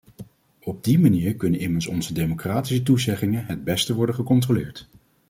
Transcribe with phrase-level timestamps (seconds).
[0.59, 4.87] Op die manier kunnen immers onze democratische toezeggingen het beste worden gecontroleerd.